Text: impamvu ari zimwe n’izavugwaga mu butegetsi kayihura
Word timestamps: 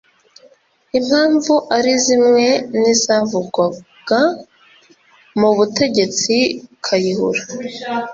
impamvu 0.99 1.53
ari 1.77 1.93
zimwe 2.05 2.45
n’izavugwaga 2.79 4.21
mu 5.39 5.49
butegetsi 5.57 6.35
kayihura 6.85 7.41